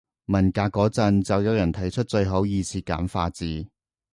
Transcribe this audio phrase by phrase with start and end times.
[0.25, 3.67] 文革嗰陣就有人提出最好二次簡化字